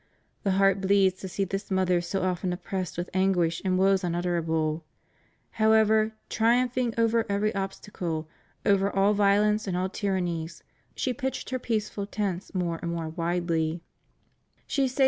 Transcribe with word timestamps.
The 0.41 0.53
heart 0.53 0.81
bleeds 0.81 1.19
to 1.21 1.27
see 1.27 1.43
this 1.43 1.69
mother 1.69 2.01
so 2.01 2.23
often 2.23 2.51
oppressed 2.51 2.97
with 2.97 3.11
anguish 3.13 3.61
and 3.63 3.77
woes 3.77 4.03
unutterable. 4.03 4.83
However, 5.51 6.13
triumphing 6.27 6.95
over 6.97 7.23
every 7.29 7.53
obstacle, 7.53 8.27
over 8.65 8.89
all 8.89 9.13
violence 9.13 9.67
and 9.67 9.77
all 9.77 9.89
tyrannies, 9.89 10.63
she 10.95 11.13
pitched 11.13 11.51
her 11.51 11.59
peaceful 11.59 12.07
tents 12.07 12.55
more 12.55 12.79
and 12.81 12.89
more 12.91 13.09
widely; 13.09 13.83
she 14.65 14.65
saved 14.65 14.65
REVIEW 14.65 14.65
OF 14.65 14.65
HIS 14.85 14.91
PONTIFICATE. 14.95 14.99